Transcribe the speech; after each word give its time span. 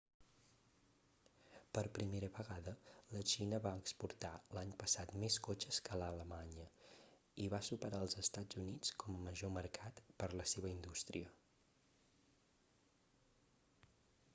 per 1.75 1.83
primera 1.97 2.29
vegada 2.37 2.71
la 3.17 3.21
xina 3.33 3.59
va 3.65 3.73
exportar 3.81 4.31
l'any 4.59 4.73
passat 4.85 5.13
més 5.25 5.37
cotxes 5.49 5.81
que 5.89 5.99
alemanya 6.07 6.65
i 7.45 7.47
va 7.57 7.61
superar 7.69 8.01
els 8.07 8.19
estats 8.25 8.61
units 8.65 8.95
com 9.05 9.19
a 9.21 9.29
major 9.29 9.55
mercat 9.61 10.03
per 10.25 10.31
la 10.43 10.51
seva 10.55 10.73
indústria 10.79 11.33